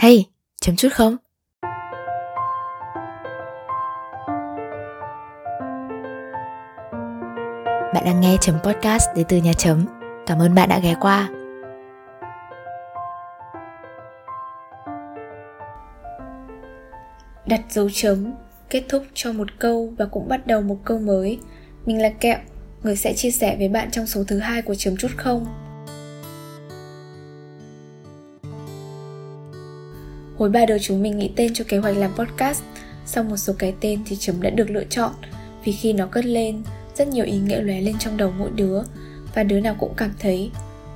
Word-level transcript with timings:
Hey, 0.00 0.26
chấm 0.60 0.76
chút 0.76 0.88
không? 0.92 1.16
Bạn 7.94 8.04
đang 8.04 8.20
nghe 8.20 8.36
chấm 8.40 8.58
podcast 8.62 9.04
đến 9.16 9.26
từ 9.28 9.36
nhà 9.36 9.52
chấm. 9.52 9.86
Cảm 10.26 10.38
ơn 10.38 10.54
bạn 10.54 10.68
đã 10.68 10.78
ghé 10.78 10.94
qua. 11.00 11.28
Đặt 17.46 17.60
dấu 17.70 17.88
chấm, 17.92 18.32
kết 18.70 18.84
thúc 18.88 19.04
cho 19.14 19.32
một 19.32 19.48
câu 19.58 19.92
và 19.98 20.06
cũng 20.06 20.28
bắt 20.28 20.46
đầu 20.46 20.60
một 20.62 20.78
câu 20.84 20.98
mới. 20.98 21.38
Mình 21.86 22.02
là 22.02 22.10
Kẹo, 22.20 22.38
người 22.82 22.96
sẽ 22.96 23.12
chia 23.12 23.30
sẻ 23.30 23.56
với 23.58 23.68
bạn 23.68 23.90
trong 23.90 24.06
số 24.06 24.24
thứ 24.28 24.38
hai 24.38 24.62
của 24.62 24.74
chấm 24.74 24.96
chút 24.96 25.10
không. 25.16 25.69
Hồi 30.40 30.50
ba 30.50 30.66
đứa 30.66 30.78
chúng 30.78 31.02
mình 31.02 31.18
nghĩ 31.18 31.30
tên 31.36 31.54
cho 31.54 31.64
kế 31.68 31.78
hoạch 31.78 31.96
làm 31.96 32.12
podcast 32.14 32.62
Sau 33.06 33.24
một 33.24 33.36
số 33.36 33.52
cái 33.58 33.74
tên 33.80 34.00
thì 34.06 34.16
chấm 34.16 34.42
đã 34.42 34.50
được 34.50 34.70
lựa 34.70 34.84
chọn. 34.84 35.12
Vì 35.64 35.72
khi 35.72 35.92
nó 35.92 36.06
cất 36.06 36.24
lên 36.24 36.62
Rất 36.94 37.08
nhiều 37.08 37.24
ý 37.24 37.38
nghĩa 37.38 37.60
lóe 37.60 37.80
lên 37.80 37.98
trong 37.98 38.16
đầu 38.16 38.32
mỗi 38.38 38.50
đứa 38.54 38.82
Và 39.34 39.42
đứa 39.42 39.60
nào 39.60 39.76
cũng 39.78 39.94
cảm 39.96 40.10
thấy 40.18 40.50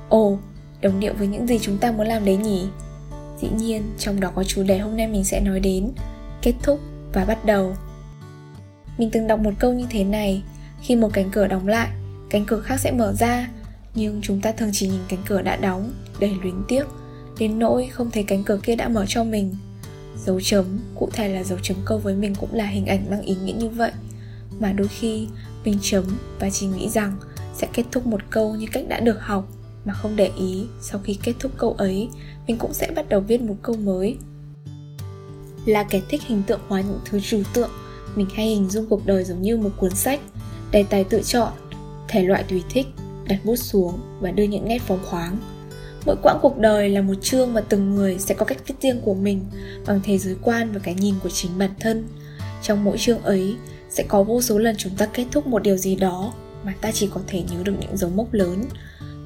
Ồ, 0.09 0.39
đồng 0.81 0.99
điệu 0.99 1.13
với 1.13 1.27
những 1.27 1.47
gì 1.47 1.59
chúng 1.61 1.77
ta 1.77 1.91
muốn 1.91 2.07
làm 2.07 2.25
đấy 2.25 2.37
nhỉ? 2.37 2.67
Dĩ 3.41 3.47
nhiên, 3.57 3.83
trong 3.97 4.19
đó 4.19 4.31
có 4.35 4.43
chủ 4.43 4.63
đề 4.63 4.77
hôm 4.77 4.97
nay 4.97 5.07
mình 5.07 5.23
sẽ 5.23 5.41
nói 5.41 5.59
đến 5.59 5.91
Kết 6.41 6.53
thúc 6.63 6.79
và 7.13 7.25
bắt 7.25 7.45
đầu. 7.45 7.75
Mình 8.97 9.09
từng 9.11 9.27
đọc 9.27 9.39
một 9.39 9.53
câu 9.59 9.73
như 9.73 9.85
thế 9.89 10.03
này 10.03 10.43
Khi 10.81 10.95
một 10.95 11.09
cánh 11.13 11.29
cửa 11.31 11.47
đóng 11.47 11.67
lại, 11.67 11.89
cánh 12.29 12.45
cửa 12.45 12.61
khác 12.61 12.79
sẽ 12.79 12.91
mở 12.91 13.13
ra 13.13 13.49
Nhưng 13.95 14.21
chúng 14.21 14.41
ta 14.41 14.51
thường 14.51 14.69
chỉ 14.73 14.87
nhìn 14.87 15.01
cánh 15.07 15.23
cửa 15.27 15.41
đã 15.41 15.55
đóng 15.55 15.93
Đầy 16.19 16.31
luyến 16.41 16.63
tiếc 16.67 16.85
đến 17.39 17.59
nỗi 17.59 17.87
không 17.87 18.11
thấy 18.11 18.23
cánh 18.23 18.43
cửa 18.43 18.59
kia 18.63 18.75
đã 18.75 18.87
mở 18.87 19.05
cho 19.07 19.23
mình. 19.23 19.55
Dấu 20.25 20.41
chấm, 20.41 20.65
cụ 20.95 21.09
thể 21.13 21.29
là 21.29 21.43
dấu 21.43 21.59
chấm 21.63 21.77
câu 21.85 21.97
với 21.97 22.15
mình 22.15 22.35
cũng 22.35 22.53
là 22.53 22.65
hình 22.65 22.85
ảnh 22.85 23.09
mang 23.09 23.21
ý 23.21 23.35
nghĩa 23.43 23.53
như 23.53 23.69
vậy. 23.69 23.91
Mà 24.59 24.71
đôi 24.71 24.87
khi, 24.87 25.27
mình 25.65 25.77
chấm 25.81 26.03
và 26.39 26.49
chỉ 26.49 26.67
nghĩ 26.67 26.89
rằng 26.89 27.17
sẽ 27.55 27.67
kết 27.73 27.83
thúc 27.91 28.05
một 28.05 28.21
câu 28.29 28.55
như 28.55 28.67
cách 28.71 28.85
đã 28.87 28.99
được 28.99 29.21
học, 29.21 29.47
mà 29.85 29.93
không 29.93 30.15
để 30.15 30.31
ý 30.37 30.65
sau 30.81 31.01
khi 31.03 31.17
kết 31.23 31.33
thúc 31.39 31.51
câu 31.57 31.73
ấy, 31.73 32.09
mình 32.47 32.57
cũng 32.57 32.73
sẽ 32.73 32.91
bắt 32.95 33.09
đầu 33.09 33.19
viết 33.19 33.41
một 33.41 33.55
câu 33.61 33.75
mới. 33.75 34.17
Là 35.65 35.83
kẻ 35.83 36.01
thích 36.09 36.21
hình 36.25 36.43
tượng 36.47 36.59
hóa 36.67 36.81
những 36.81 36.99
thứ 37.05 37.19
trừu 37.19 37.43
tượng, 37.53 37.69
mình 38.15 38.27
hay 38.33 38.47
hình 38.47 38.69
dung 38.69 38.85
cuộc 38.89 39.05
đời 39.05 39.23
giống 39.23 39.41
như 39.41 39.57
một 39.57 39.69
cuốn 39.77 39.91
sách, 39.91 40.19
đề 40.71 40.83
tài 40.83 41.03
tự 41.03 41.21
chọn, 41.23 41.51
thể 42.07 42.23
loại 42.23 42.43
tùy 42.49 42.63
thích, 42.69 42.87
đặt 43.27 43.39
bút 43.45 43.55
xuống 43.55 43.99
và 44.19 44.31
đưa 44.31 44.43
những 44.43 44.67
nét 44.67 44.81
phóng 44.81 45.05
khoáng. 45.05 45.37
Mỗi 46.05 46.15
quãng 46.23 46.39
cuộc 46.41 46.57
đời 46.57 46.89
là 46.89 47.01
một 47.01 47.13
chương 47.21 47.53
mà 47.53 47.61
từng 47.61 47.95
người 47.95 48.19
sẽ 48.19 48.33
có 48.33 48.45
cách 48.45 48.57
viết 48.67 48.75
riêng 48.81 49.01
của 49.01 49.13
mình 49.13 49.45
bằng 49.85 49.99
thế 50.03 50.17
giới 50.17 50.35
quan 50.41 50.71
và 50.71 50.79
cái 50.83 50.93
nhìn 50.93 51.15
của 51.23 51.29
chính 51.29 51.57
bản 51.57 51.71
thân. 51.79 52.07
Trong 52.61 52.83
mỗi 52.83 52.97
chương 52.97 53.21
ấy 53.21 53.55
sẽ 53.89 54.03
có 54.07 54.23
vô 54.23 54.41
số 54.41 54.57
lần 54.57 54.75
chúng 54.77 54.95
ta 54.97 55.05
kết 55.05 55.25
thúc 55.31 55.47
một 55.47 55.63
điều 55.63 55.77
gì 55.77 55.95
đó 55.95 56.33
mà 56.63 56.73
ta 56.81 56.91
chỉ 56.91 57.09
có 57.13 57.21
thể 57.27 57.41
nhớ 57.41 57.63
được 57.63 57.73
những 57.79 57.97
dấu 57.97 58.09
mốc 58.09 58.33
lớn. 58.33 58.65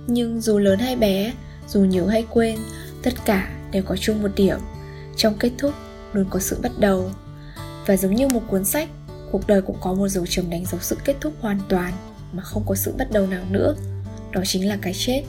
Nhưng 0.07 0.41
dù 0.41 0.57
lớn 0.57 0.79
hay 0.79 0.95
bé, 0.95 1.33
dù 1.67 1.79
nhớ 1.79 2.07
hay 2.07 2.25
quên, 2.29 2.59
tất 3.03 3.13
cả 3.25 3.49
đều 3.71 3.83
có 3.83 3.95
chung 3.95 4.21
một 4.21 4.31
điểm. 4.35 4.59
Trong 5.15 5.33
kết 5.39 5.51
thúc 5.57 5.73
luôn 6.13 6.25
có 6.29 6.39
sự 6.39 6.59
bắt 6.61 6.71
đầu. 6.79 7.11
Và 7.85 7.97
giống 7.97 8.15
như 8.15 8.27
một 8.27 8.41
cuốn 8.47 8.65
sách, 8.65 8.89
cuộc 9.31 9.47
đời 9.47 9.61
cũng 9.61 9.77
có 9.81 9.93
một 9.93 10.07
dấu 10.07 10.25
chấm 10.25 10.49
đánh 10.49 10.65
dấu 10.65 10.81
sự 10.81 10.97
kết 11.05 11.15
thúc 11.21 11.33
hoàn 11.41 11.59
toàn 11.69 11.93
mà 12.33 12.43
không 12.43 12.63
có 12.67 12.75
sự 12.75 12.93
bắt 12.97 13.11
đầu 13.11 13.27
nào 13.27 13.43
nữa. 13.49 13.75
Đó 14.31 14.41
chính 14.45 14.67
là 14.67 14.77
cái 14.81 14.93
chết. 14.95 15.23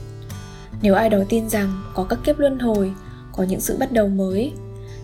Nếu 0.81 0.95
ai 0.95 1.09
đó 1.09 1.17
tin 1.29 1.49
rằng 1.49 1.81
có 1.93 2.03
các 2.03 2.19
kiếp 2.23 2.39
luân 2.39 2.59
hồi, 2.59 2.93
có 3.31 3.43
những 3.43 3.61
sự 3.61 3.77
bắt 3.77 3.91
đầu 3.91 4.07
mới, 4.07 4.51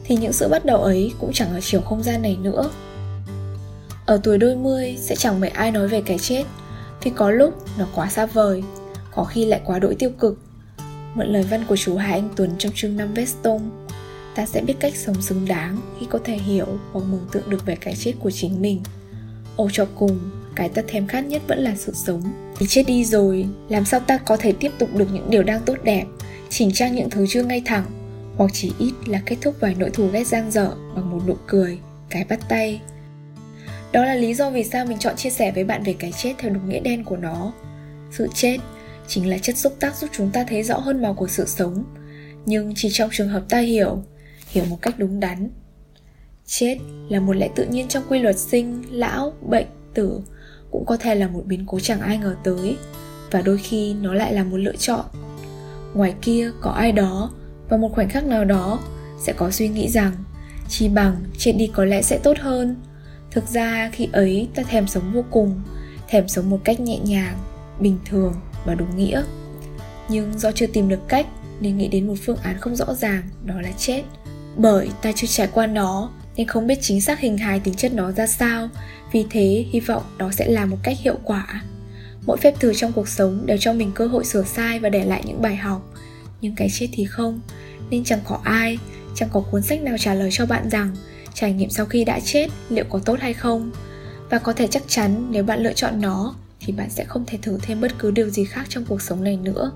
thì 0.03 0.15
những 0.15 0.33
sự 0.33 0.47
bắt 0.47 0.65
đầu 0.65 0.83
ấy 0.83 1.13
cũng 1.19 1.33
chẳng 1.33 1.49
ở 1.49 1.59
chiều 1.61 1.81
không 1.81 2.03
gian 2.03 2.21
này 2.21 2.37
nữa. 2.41 2.69
Ở 4.05 4.19
tuổi 4.23 4.37
đôi 4.37 4.55
mươi 4.55 4.97
sẽ 4.99 5.15
chẳng 5.15 5.39
mấy 5.39 5.49
ai 5.49 5.71
nói 5.71 5.87
về 5.87 6.01
cái 6.01 6.17
chết, 6.17 6.43
vì 7.03 7.11
có 7.11 7.31
lúc 7.31 7.65
nó 7.79 7.87
quá 7.95 8.09
xa 8.09 8.25
vời, 8.25 8.63
có 9.15 9.23
khi 9.23 9.45
lại 9.45 9.61
quá 9.65 9.79
đỗi 9.79 9.95
tiêu 9.95 10.09
cực. 10.19 10.39
Mượn 11.13 11.27
lời 11.27 11.43
văn 11.43 11.63
của 11.67 11.75
chú 11.75 11.95
Hà 11.95 12.13
Anh 12.13 12.29
Tuấn 12.35 12.51
trong 12.57 12.71
chương 12.75 12.97
5 12.97 13.13
Veston, 13.13 13.61
ta 14.35 14.45
sẽ 14.45 14.61
biết 14.61 14.75
cách 14.79 14.95
sống 14.95 15.21
xứng 15.21 15.45
đáng 15.45 15.77
khi 15.99 16.05
có 16.09 16.19
thể 16.23 16.37
hiểu 16.37 16.65
hoặc 16.91 17.05
mường 17.11 17.27
tượng 17.31 17.49
được 17.49 17.65
về 17.65 17.75
cái 17.75 17.95
chết 17.95 18.13
của 18.19 18.31
chính 18.31 18.61
mình. 18.61 18.81
Ồ 19.55 19.69
cho 19.73 19.87
cùng, 19.95 20.19
cái 20.55 20.69
ta 20.69 20.81
thèm 20.87 21.07
khát 21.07 21.25
nhất 21.25 21.41
vẫn 21.47 21.59
là 21.59 21.75
sự 21.75 21.93
sống 21.95 22.21
thì 22.59 22.65
chết 22.69 22.83
đi 22.87 23.05
rồi, 23.05 23.45
làm 23.69 23.85
sao 23.85 23.99
ta 23.99 24.17
có 24.17 24.37
thể 24.37 24.53
tiếp 24.59 24.71
tục 24.79 24.89
được 24.95 25.07
những 25.13 25.29
điều 25.29 25.43
đang 25.43 25.61
tốt 25.65 25.77
đẹp? 25.83 26.05
Chỉnh 26.49 26.71
trang 26.73 26.95
những 26.95 27.09
thứ 27.09 27.27
chưa 27.27 27.43
ngay 27.43 27.61
thẳng, 27.65 27.85
hoặc 28.37 28.51
chỉ 28.53 28.71
ít 28.79 28.93
là 29.05 29.21
kết 29.25 29.35
thúc 29.41 29.55
vài 29.59 29.75
nỗi 29.79 29.89
thù 29.89 30.07
ghét 30.07 30.27
giang 30.27 30.51
dở 30.51 30.71
bằng 30.95 31.11
một 31.11 31.19
nụ 31.27 31.37
cười, 31.47 31.79
cái 32.09 32.25
bắt 32.29 32.39
tay. 32.49 32.81
Đó 33.91 34.05
là 34.05 34.15
lý 34.15 34.33
do 34.33 34.49
vì 34.49 34.63
sao 34.63 34.85
mình 34.85 34.97
chọn 34.97 35.15
chia 35.15 35.29
sẻ 35.29 35.51
với 35.51 35.63
bạn 35.63 35.83
về 35.83 35.95
cái 35.99 36.11
chết 36.11 36.33
theo 36.37 36.51
đúng 36.51 36.69
nghĩa 36.69 36.79
đen 36.79 37.03
của 37.03 37.17
nó. 37.17 37.53
Sự 38.11 38.27
chết 38.33 38.57
chính 39.07 39.29
là 39.29 39.37
chất 39.37 39.57
xúc 39.57 39.75
tác 39.79 39.95
giúp 39.95 40.09
chúng 40.13 40.29
ta 40.31 40.43
thấy 40.43 40.63
rõ 40.63 40.77
hơn 40.77 41.01
màu 41.01 41.13
của 41.13 41.27
sự 41.27 41.45
sống, 41.47 41.83
nhưng 42.45 42.73
chỉ 42.75 42.89
trong 42.91 43.09
trường 43.13 43.29
hợp 43.29 43.43
ta 43.49 43.59
hiểu 43.59 44.03
hiểu 44.47 44.65
một 44.65 44.81
cách 44.81 44.95
đúng 44.97 45.19
đắn. 45.19 45.49
Chết 46.45 46.77
là 47.09 47.19
một 47.19 47.33
lẽ 47.33 47.49
tự 47.55 47.65
nhiên 47.65 47.87
trong 47.87 48.03
quy 48.09 48.19
luật 48.19 48.37
sinh, 48.39 48.83
lão, 48.91 49.33
bệnh, 49.41 49.67
tử 49.93 50.21
cũng 50.71 50.85
có 50.85 50.97
thể 50.97 51.15
là 51.15 51.27
một 51.27 51.43
biến 51.45 51.63
cố 51.67 51.79
chẳng 51.79 52.01
ai 52.01 52.17
ngờ 52.17 52.35
tới, 52.43 52.77
và 53.31 53.41
đôi 53.41 53.57
khi 53.57 53.93
nó 53.93 54.13
lại 54.13 54.33
là 54.33 54.43
một 54.43 54.57
lựa 54.57 54.75
chọn. 54.75 55.05
Ngoài 55.93 56.13
kia 56.21 56.51
có 56.61 56.71
ai 56.71 56.91
đó, 56.91 57.31
và 57.69 57.77
một 57.77 57.91
khoảnh 57.93 58.09
khắc 58.09 58.25
nào 58.25 58.45
đó 58.45 58.79
sẽ 59.19 59.33
có 59.33 59.51
suy 59.51 59.67
nghĩ 59.67 59.89
rằng, 59.89 60.11
chi 60.69 60.89
bằng 60.89 61.15
chết 61.37 61.51
đi 61.51 61.67
có 61.73 61.85
lẽ 61.85 62.01
sẽ 62.01 62.17
tốt 62.17 62.37
hơn. 62.39 62.75
Thực 63.31 63.47
ra 63.47 63.89
khi 63.93 64.09
ấy 64.11 64.49
ta 64.55 64.63
thèm 64.63 64.87
sống 64.87 65.13
vô 65.13 65.23
cùng, 65.31 65.61
thèm 66.07 66.27
sống 66.27 66.49
một 66.49 66.59
cách 66.63 66.79
nhẹ 66.79 66.99
nhàng, 66.99 67.37
bình 67.79 67.97
thường 68.05 68.33
và 68.65 68.75
đúng 68.75 68.97
nghĩa. 68.97 69.23
Nhưng 70.09 70.39
do 70.39 70.51
chưa 70.51 70.67
tìm 70.67 70.89
được 70.89 71.07
cách 71.07 71.27
nên 71.59 71.77
nghĩ 71.77 71.87
đến 71.87 72.07
một 72.07 72.15
phương 72.25 72.37
án 72.37 72.59
không 72.59 72.75
rõ 72.75 72.93
ràng, 72.93 73.23
đó 73.45 73.61
là 73.61 73.71
chết. 73.77 74.03
Bởi 74.57 74.89
ta 75.01 75.11
chưa 75.15 75.27
trải 75.27 75.47
qua 75.47 75.67
nó 75.67 76.11
nên 76.35 76.47
không 76.47 76.67
biết 76.67 76.77
chính 76.81 77.01
xác 77.01 77.19
hình 77.19 77.37
hài 77.37 77.59
tính 77.59 77.73
chất 77.73 77.93
nó 77.93 78.11
ra 78.11 78.27
sao 78.27 78.69
vì 79.11 79.25
thế, 79.29 79.65
hy 79.71 79.79
vọng 79.79 80.03
đó 80.17 80.31
sẽ 80.31 80.47
là 80.47 80.65
một 80.65 80.77
cách 80.83 80.97
hiệu 80.99 81.15
quả. 81.23 81.63
Mỗi 82.25 82.37
phép 82.37 82.59
thử 82.59 82.73
trong 82.73 82.91
cuộc 82.91 83.07
sống 83.07 83.45
đều 83.45 83.57
cho 83.57 83.73
mình 83.73 83.91
cơ 83.95 84.07
hội 84.07 84.25
sửa 84.25 84.43
sai 84.43 84.79
và 84.79 84.89
để 84.89 85.05
lại 85.05 85.23
những 85.25 85.41
bài 85.41 85.55
học. 85.55 85.93
Nhưng 86.41 86.55
cái 86.55 86.67
chết 86.71 86.87
thì 86.91 87.05
không, 87.05 87.41
nên 87.89 88.03
chẳng 88.03 88.19
có 88.25 88.39
ai, 88.43 88.77
chẳng 89.15 89.29
có 89.31 89.39
cuốn 89.39 89.61
sách 89.61 89.81
nào 89.81 89.95
trả 89.99 90.13
lời 90.13 90.29
cho 90.31 90.45
bạn 90.45 90.69
rằng, 90.69 90.95
trải 91.33 91.53
nghiệm 91.53 91.69
sau 91.69 91.85
khi 91.85 92.03
đã 92.03 92.19
chết 92.19 92.47
liệu 92.69 92.85
có 92.89 92.99
tốt 92.99 93.19
hay 93.19 93.33
không. 93.33 93.71
Và 94.29 94.39
có 94.39 94.53
thể 94.53 94.67
chắc 94.67 94.83
chắn 94.87 95.27
nếu 95.31 95.43
bạn 95.43 95.63
lựa 95.63 95.73
chọn 95.73 96.01
nó, 96.01 96.35
thì 96.59 96.73
bạn 96.73 96.89
sẽ 96.89 97.03
không 97.03 97.25
thể 97.27 97.37
thử 97.41 97.57
thêm 97.61 97.81
bất 97.81 97.91
cứ 97.99 98.11
điều 98.11 98.29
gì 98.29 98.45
khác 98.45 98.65
trong 98.69 98.85
cuộc 98.85 99.01
sống 99.01 99.23
này 99.23 99.37
nữa. 99.37 99.71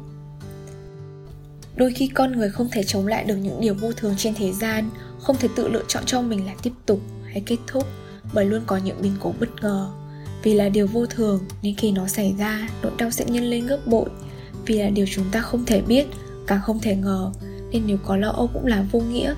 Đôi 1.75 1.94
khi 1.94 2.08
con 2.08 2.31
người 2.31 2.50
không 2.50 2.70
thể 2.72 2.84
chống 2.84 3.08
lại 3.08 3.24
được 3.24 3.36
những 3.36 3.62
điều 3.62 3.74
vô 3.74 3.91
thường 3.91 4.16
trên 4.18 4.34
thế 4.34 4.52
gian, 4.52 4.90
không 5.20 5.38
thể 5.38 5.47
tự 5.56 5.68
lựa 5.68 5.84
chọn 5.88 6.03
cho 6.06 6.22
mình 6.22 6.46
là 6.46 6.53
tiếp 6.64 6.72
tục 6.86 7.02
hay 7.25 7.44
kết 7.46 7.58
thúc 7.68 7.88
bởi 8.34 8.46
luôn 8.46 8.62
có 8.66 8.78
những 8.78 9.02
biến 9.02 9.14
cố 9.19 9.34
bất 9.40 9.50
ngờ. 9.62 9.92
Vì 10.44 10.53
là 10.53 10.69
điều 10.69 10.88
vô 10.88 11.06
thường, 11.06 11.46
nên 11.62 11.75
khi 11.75 11.92
nó 11.92 12.08
xảy 12.08 12.36
ra, 12.38 12.69
nỗi 12.81 12.92
đau 12.97 13.12
sẽ 13.12 13.25
nhân 13.25 13.44
lên 13.44 13.68
gấp 13.68 13.80
bội. 13.86 14.09
Vì 14.66 14.78
là 14.78 14.90
điều 14.90 15.06
chúng 15.12 15.25
ta 15.31 15.42
không 15.42 15.66
thể 15.66 15.81
biết, 15.81 16.08
càng 16.47 16.62
không 16.64 16.80
thể 16.80 16.96
ngờ, 16.96 17.31
nên 17.72 17.84
nếu 17.86 17.97
có 18.06 18.18
lo 18.18 18.30
âu 18.30 18.50
cũng 18.53 18.66
là 18.66 18.86
vô 18.91 19.00
nghĩa. 19.00 19.36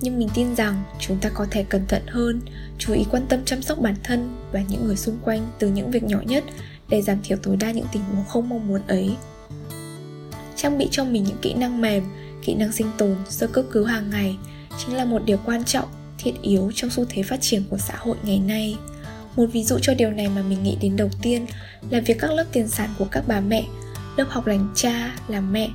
Nhưng 0.00 0.18
mình 0.18 0.28
tin 0.34 0.56
rằng 0.56 0.82
chúng 0.98 1.18
ta 1.18 1.28
có 1.28 1.46
thể 1.50 1.64
cẩn 1.64 1.86
thận 1.86 2.02
hơn, 2.06 2.40
chú 2.78 2.92
ý 2.92 3.04
quan 3.10 3.26
tâm 3.28 3.44
chăm 3.44 3.62
sóc 3.62 3.78
bản 3.78 3.94
thân 4.02 4.36
và 4.52 4.62
những 4.68 4.86
người 4.86 4.96
xung 4.96 5.18
quanh 5.24 5.48
từ 5.58 5.68
những 5.68 5.90
việc 5.90 6.02
nhỏ 6.02 6.18
nhất 6.26 6.44
để 6.88 7.02
giảm 7.02 7.18
thiểu 7.22 7.38
tối 7.42 7.56
đa 7.56 7.70
những 7.70 7.86
tình 7.92 8.02
huống 8.02 8.24
không 8.24 8.48
mong 8.48 8.68
muốn 8.68 8.80
ấy. 8.86 9.16
Trang 10.56 10.78
bị 10.78 10.88
cho 10.90 11.04
mình 11.04 11.24
những 11.24 11.36
kỹ 11.42 11.54
năng 11.54 11.80
mềm, 11.80 12.04
kỹ 12.42 12.54
năng 12.54 12.72
sinh 12.72 12.90
tồn, 12.98 13.16
sơ 13.28 13.46
cấp 13.46 13.64
cứu 13.70 13.84
hàng 13.84 14.10
ngày 14.10 14.36
chính 14.78 14.96
là 14.96 15.04
một 15.04 15.22
điều 15.24 15.38
quan 15.44 15.64
trọng 15.64 15.88
thiết 16.22 16.32
yếu 16.42 16.72
trong 16.74 16.90
xu 16.90 17.04
thế 17.08 17.22
phát 17.22 17.40
triển 17.40 17.62
của 17.70 17.78
xã 17.78 17.94
hội 17.98 18.16
ngày 18.22 18.38
nay. 18.38 18.76
Một 19.36 19.46
ví 19.52 19.64
dụ 19.64 19.78
cho 19.82 19.94
điều 19.94 20.10
này 20.10 20.28
mà 20.28 20.42
mình 20.42 20.62
nghĩ 20.62 20.76
đến 20.80 20.96
đầu 20.96 21.08
tiên 21.22 21.46
là 21.90 22.00
việc 22.00 22.16
các 22.18 22.30
lớp 22.30 22.44
tiền 22.52 22.68
sản 22.68 22.90
của 22.98 23.06
các 23.10 23.24
bà 23.26 23.40
mẹ, 23.40 23.64
lớp 24.16 24.26
học 24.28 24.46
làm 24.46 24.72
cha, 24.74 25.16
làm 25.28 25.52
mẹ, 25.52 25.68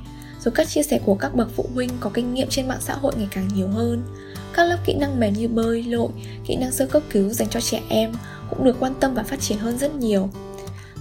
rồi 0.44 0.52
các 0.54 0.68
chia 0.68 0.82
sẻ 0.82 1.00
của 1.04 1.14
các 1.14 1.34
bậc 1.34 1.48
phụ 1.56 1.68
huynh 1.74 1.90
có 2.00 2.10
kinh 2.14 2.34
nghiệm 2.34 2.48
trên 2.48 2.68
mạng 2.68 2.80
xã 2.80 2.94
hội 2.94 3.12
ngày 3.16 3.28
càng 3.30 3.48
nhiều 3.54 3.68
hơn. 3.68 4.02
Các 4.52 4.64
lớp 4.64 4.78
kỹ 4.84 4.94
năng 4.94 5.20
mềm 5.20 5.32
như 5.32 5.48
bơi, 5.48 5.82
lội, 5.82 6.08
kỹ 6.46 6.56
năng 6.56 6.72
sơ 6.72 6.86
cấp 6.86 7.02
cứu 7.10 7.30
dành 7.30 7.48
cho 7.48 7.60
trẻ 7.60 7.82
em 7.88 8.12
cũng 8.50 8.64
được 8.64 8.76
quan 8.80 8.94
tâm 9.00 9.14
và 9.14 9.22
phát 9.22 9.40
triển 9.40 9.58
hơn 9.58 9.78
rất 9.78 9.94
nhiều. 9.94 10.30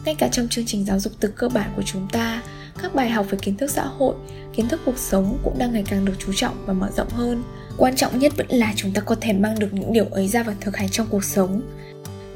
Ngay 0.06 0.16
cả 0.16 0.30
trong 0.32 0.48
chương 0.48 0.66
trình 0.66 0.86
giáo 0.86 1.00
dục 1.00 1.14
từ 1.20 1.28
cơ 1.36 1.50
bản 1.50 1.74
của 1.76 1.84
chúng 1.86 2.08
ta, 2.12 2.44
các 2.82 2.96
bài 2.96 3.10
học 3.10 3.26
về 3.30 3.38
kiến 3.42 3.58
thức 3.58 3.72
xã 3.72 3.86
hội, 3.86 4.16
kiến 4.54 4.68
thức 4.68 4.82
cuộc 4.86 4.98
sống 4.98 5.38
cũng 5.44 5.58
đang 5.58 5.74
ngày 5.74 5.84
càng 5.88 6.06
được 6.06 6.14
chú 6.20 6.34
trọng 6.36 6.66
và 6.66 6.74
mở 6.74 6.90
rộng 6.98 7.10
hơn 7.10 7.44
quan 7.78 7.96
trọng 7.96 8.20
nhất 8.20 8.34
vẫn 8.38 8.48
là 8.50 8.74
chúng 8.76 8.92
ta 8.92 9.02
có 9.02 9.16
thể 9.22 9.34
mang 9.34 9.60
được 9.60 9.74
những 9.74 9.94
điều 9.94 10.06
ấy 10.06 10.28
ra 10.28 10.44
và 10.44 10.54
thực 10.62 10.78
hành 10.78 10.90
trong 10.90 11.08
cuộc 11.10 11.24
sống. 11.24 11.62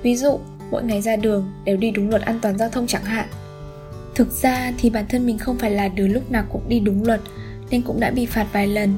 Ví 0.01 0.15
dụ, 0.15 0.39
mỗi 0.71 0.83
ngày 0.83 1.01
ra 1.01 1.15
đường 1.15 1.51
đều 1.63 1.77
đi 1.77 1.91
đúng 1.91 2.09
luật 2.09 2.21
an 2.21 2.39
toàn 2.41 2.57
giao 2.57 2.69
thông 2.69 2.87
chẳng 2.87 3.03
hạn. 3.03 3.27
Thực 4.15 4.31
ra 4.31 4.73
thì 4.77 4.89
bản 4.89 5.05
thân 5.09 5.25
mình 5.25 5.37
không 5.37 5.57
phải 5.57 5.71
là 5.71 5.87
đứa 5.87 6.07
lúc 6.07 6.31
nào 6.31 6.45
cũng 6.51 6.69
đi 6.69 6.79
đúng 6.79 7.03
luật, 7.03 7.21
nên 7.69 7.81
cũng 7.81 7.99
đã 7.99 8.11
bị 8.11 8.25
phạt 8.25 8.45
vài 8.53 8.67
lần. 8.67 8.95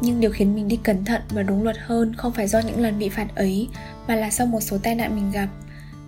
Nhưng 0.00 0.20
điều 0.20 0.30
khiến 0.30 0.54
mình 0.54 0.68
đi 0.68 0.78
cẩn 0.82 1.04
thận 1.04 1.22
và 1.30 1.42
đúng 1.42 1.62
luật 1.62 1.76
hơn 1.78 2.14
không 2.14 2.32
phải 2.32 2.48
do 2.48 2.58
những 2.58 2.80
lần 2.80 2.98
bị 2.98 3.08
phạt 3.08 3.34
ấy, 3.34 3.68
Mà 4.08 4.16
là 4.16 4.30
sau 4.30 4.46
một 4.46 4.60
số 4.60 4.78
tai 4.78 4.94
nạn 4.94 5.16
mình 5.16 5.30
gặp. 5.32 5.48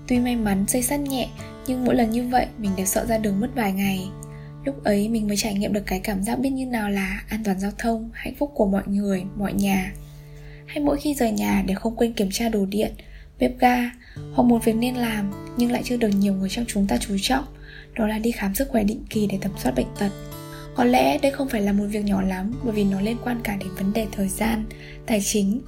Tuy 0.06 0.18
may 0.18 0.36
mắn, 0.36 0.64
xây 0.68 0.82
sắt 0.82 1.00
nhẹ, 1.00 1.28
Nhưng 1.66 1.84
mỗi 1.84 1.94
lần 1.94 2.10
như 2.10 2.28
vậy 2.28 2.46
mình 2.58 2.70
đều 2.76 2.86
sợ 2.86 3.06
ra 3.06 3.18
đường 3.18 3.40
mất 3.40 3.48
vài 3.54 3.72
ngày. 3.72 4.08
Lúc 4.64 4.84
ấy 4.84 5.08
mình 5.08 5.28
mới 5.28 5.36
trải 5.36 5.54
nghiệm 5.54 5.72
được 5.72 5.82
cái 5.86 6.00
cảm 6.00 6.22
giác 6.22 6.38
biết 6.38 6.50
như 6.50 6.66
nào 6.66 6.90
là 6.90 7.24
an 7.28 7.44
toàn 7.44 7.60
giao 7.60 7.70
thông, 7.78 8.10
hạnh 8.14 8.34
phúc 8.38 8.50
của 8.54 8.66
mọi 8.66 8.82
người, 8.86 9.24
mọi 9.36 9.52
nhà 9.52 9.92
Hay 10.66 10.80
mỗi 10.80 11.00
khi 11.00 11.14
rời 11.14 11.32
nhà 11.32 11.62
để 11.66 11.74
không 11.74 11.96
quên 11.96 12.12
kiểm 12.12 12.30
tra 12.30 12.48
đồ 12.48 12.66
điện, 12.66 12.92
bếp 13.38 13.58
ga 13.58 13.90
Hoặc 14.34 14.44
một 14.44 14.64
việc 14.64 14.76
nên 14.76 14.94
làm 14.94 15.32
nhưng 15.56 15.72
lại 15.72 15.82
chưa 15.84 15.96
được 15.96 16.08
nhiều 16.08 16.34
người 16.34 16.48
trong 16.48 16.64
chúng 16.68 16.86
ta 16.86 16.96
chú 17.00 17.16
trọng 17.22 17.44
Đó 17.94 18.06
là 18.06 18.18
đi 18.18 18.30
khám 18.30 18.54
sức 18.54 18.68
khỏe 18.68 18.84
định 18.84 19.04
kỳ 19.10 19.26
để 19.26 19.38
tầm 19.42 19.52
soát 19.58 19.72
bệnh 19.72 19.88
tật 19.98 20.10
có 20.74 20.84
lẽ 20.84 21.18
đây 21.18 21.32
không 21.32 21.48
phải 21.48 21.62
là 21.62 21.72
một 21.72 21.84
việc 21.84 22.04
nhỏ 22.04 22.22
lắm 22.22 22.52
bởi 22.64 22.72
vì 22.72 22.84
nó 22.84 23.00
liên 23.00 23.16
quan 23.24 23.40
cả 23.44 23.56
đến 23.56 23.68
vấn 23.78 23.92
đề 23.92 24.06
thời 24.12 24.28
gian, 24.28 24.64
tài 25.06 25.20
chính. 25.20 25.60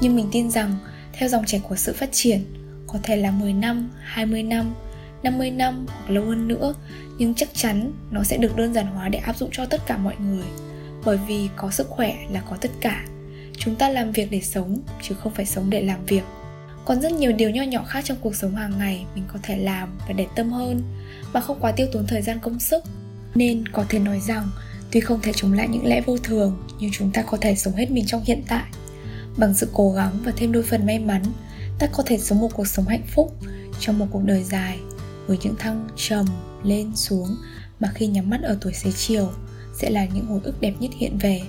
Nhưng 0.00 0.16
mình 0.16 0.28
tin 0.32 0.50
rằng 0.50 0.76
theo 1.12 1.28
dòng 1.28 1.44
chảy 1.46 1.60
của 1.68 1.76
sự 1.76 1.92
phát 1.92 2.08
triển, 2.12 2.40
có 2.86 2.98
thể 3.02 3.16
là 3.16 3.30
10 3.30 3.52
năm, 3.52 3.90
20 4.02 4.42
năm, 4.42 4.74
50 5.22 5.50
năm 5.50 5.86
hoặc 5.88 6.10
lâu 6.10 6.24
hơn 6.24 6.48
nữa, 6.48 6.74
nhưng 7.18 7.34
chắc 7.34 7.48
chắn 7.54 7.92
nó 8.10 8.22
sẽ 8.22 8.36
được 8.36 8.56
đơn 8.56 8.74
giản 8.74 8.86
hóa 8.86 9.08
để 9.08 9.18
áp 9.18 9.36
dụng 9.36 9.50
cho 9.52 9.64
tất 9.66 9.86
cả 9.86 9.96
mọi 9.96 10.14
người. 10.16 10.46
Bởi 11.04 11.18
vì 11.28 11.48
có 11.56 11.70
sức 11.70 11.88
khỏe 11.88 12.16
là 12.30 12.40
có 12.50 12.56
tất 12.56 12.70
cả. 12.80 13.04
Chúng 13.58 13.76
ta 13.76 13.88
làm 13.88 14.12
việc 14.12 14.30
để 14.30 14.40
sống 14.40 14.80
chứ 15.02 15.14
không 15.14 15.34
phải 15.34 15.46
sống 15.46 15.70
để 15.70 15.82
làm 15.82 16.04
việc. 16.04 16.22
Còn 16.84 17.00
rất 17.00 17.12
nhiều 17.12 17.32
điều 17.32 17.50
nho 17.50 17.62
nhỏ 17.62 17.84
khác 17.84 18.04
trong 18.04 18.16
cuộc 18.20 18.34
sống 18.34 18.54
hàng 18.54 18.78
ngày 18.78 19.04
mình 19.14 19.24
có 19.32 19.38
thể 19.42 19.56
làm 19.56 19.98
và 20.08 20.12
để 20.12 20.26
tâm 20.36 20.52
hơn 20.52 20.82
mà 21.32 21.40
không 21.40 21.60
quá 21.60 21.72
tiêu 21.72 21.86
tốn 21.92 22.06
thời 22.06 22.22
gian 22.22 22.38
công 22.40 22.60
sức 22.60 22.84
nên 23.34 23.68
có 23.68 23.84
thể 23.88 23.98
nói 23.98 24.20
rằng 24.20 24.50
tuy 24.90 25.00
không 25.00 25.20
thể 25.22 25.32
chống 25.34 25.52
lại 25.52 25.68
những 25.68 25.86
lẽ 25.86 26.00
vô 26.06 26.16
thường 26.18 26.62
nhưng 26.78 26.90
chúng 26.92 27.10
ta 27.10 27.22
có 27.22 27.36
thể 27.36 27.54
sống 27.54 27.74
hết 27.74 27.90
mình 27.90 28.06
trong 28.06 28.22
hiện 28.24 28.42
tại 28.48 28.64
bằng 29.36 29.54
sự 29.54 29.68
cố 29.72 29.92
gắng 29.92 30.18
và 30.24 30.32
thêm 30.36 30.52
đôi 30.52 30.62
phần 30.62 30.86
may 30.86 30.98
mắn 30.98 31.22
ta 31.78 31.86
có 31.92 32.02
thể 32.06 32.18
sống 32.18 32.40
một 32.40 32.48
cuộc 32.54 32.66
sống 32.66 32.84
hạnh 32.88 33.06
phúc 33.14 33.36
trong 33.80 33.98
một 33.98 34.06
cuộc 34.10 34.22
đời 34.24 34.44
dài 34.44 34.78
với 35.30 35.38
những 35.42 35.56
thăng 35.56 35.88
trầm 35.96 36.26
lên 36.62 36.96
xuống 36.96 37.36
mà 37.80 37.88
khi 37.94 38.06
nhắm 38.06 38.30
mắt 38.30 38.40
ở 38.42 38.58
tuổi 38.60 38.72
xế 38.72 38.92
chiều 38.92 39.30
sẽ 39.74 39.90
là 39.90 40.04
những 40.04 40.26
hồi 40.26 40.40
ức 40.44 40.60
đẹp 40.60 40.74
nhất 40.80 40.90
hiện 40.96 41.18
về. 41.18 41.42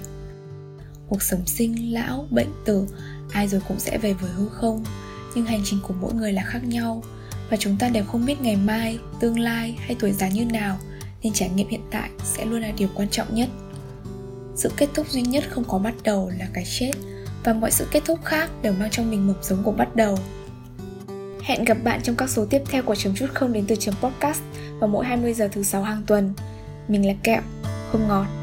Cuộc 1.08 1.22
sống 1.22 1.46
sinh 1.46 1.94
lão, 1.94 2.28
bệnh 2.32 2.52
tử, 2.66 2.88
ai 3.32 3.48
rồi 3.48 3.62
cũng 3.68 3.80
sẽ 3.80 3.98
về 3.98 4.14
với 4.14 4.32
hư 4.32 4.50
không, 4.50 4.86
nhưng 5.36 5.46
hành 5.46 5.62
trình 5.64 5.80
của 5.88 5.94
mỗi 6.02 6.14
người 6.14 6.34
là 6.34 6.44
khác 6.44 6.64
nhau 6.64 7.04
và 7.50 7.58
chúng 7.58 7.78
ta 7.78 7.90
đều 7.90 8.04
không 8.04 8.26
biết 8.26 8.42
ngày 8.42 8.56
mai, 8.56 9.00
tương 9.20 9.40
lai 9.40 9.76
hay 9.80 9.96
tuổi 10.00 10.12
già 10.12 10.30
như 10.30 10.46
nào, 10.46 10.78
nên 11.24 11.34
trải 11.34 11.50
nghiệm 11.50 11.68
hiện 11.68 11.82
tại 11.92 12.10
sẽ 12.24 12.46
luôn 12.46 12.62
là 12.62 12.72
điều 12.78 12.90
quan 12.96 13.10
trọng 13.10 13.36
nhất. 13.36 13.50
Sự 14.56 14.72
kết 14.78 14.90
thúc 14.94 15.10
duy 15.10 15.22
nhất 15.22 15.44
không 15.50 15.64
có 15.64 15.80
bắt 15.80 15.94
đầu 16.04 16.32
là 16.40 16.48
cái 16.54 16.64
chết 16.80 16.92
và 17.44 17.54
mọi 17.54 17.72
sự 17.72 17.88
kết 17.92 18.04
thúc 18.06 18.20
khác 18.26 18.50
đều 18.62 18.74
mang 18.74 18.90
trong 18.92 19.12
mình 19.12 19.28
mầm 19.28 19.44
giống 19.44 19.64
của 19.64 19.72
bắt 19.72 19.96
đầu. 19.96 20.18
Hẹn 21.44 21.66
gặp 21.66 21.78
bạn 21.84 22.00
trong 22.04 22.16
các 22.16 22.30
số 22.30 22.46
tiếp 22.50 22.62
theo 22.70 22.84
của 22.84 22.96
chấm 22.96 23.16
chút 23.16 23.28
không 23.34 23.54
đến 23.54 23.66
từ 23.68 23.76
chấm 23.76 23.96
podcast 24.02 24.42
vào 24.80 24.88
mỗi 24.88 25.06
20 25.06 25.34
giờ 25.34 25.50
thứ 25.52 25.64
sáu 25.64 25.84
hàng 25.84 26.04
tuần. 26.08 26.34
Mình 26.88 27.08
là 27.08 27.14
Kẹo, 27.24 27.42
không 27.92 28.08
ngọt. 28.08 28.41